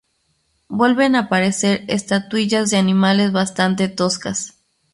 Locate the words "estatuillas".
1.87-2.71